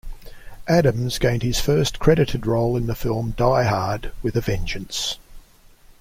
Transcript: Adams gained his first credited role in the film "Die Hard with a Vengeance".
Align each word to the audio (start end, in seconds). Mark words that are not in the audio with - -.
Adams 0.67 1.19
gained 1.19 1.43
his 1.43 1.59
first 1.59 1.99
credited 1.99 2.47
role 2.47 2.75
in 2.75 2.87
the 2.87 2.95
film 2.95 3.35
"Die 3.37 3.63
Hard 3.65 4.11
with 4.23 4.35
a 4.35 4.41
Vengeance". 4.41 5.19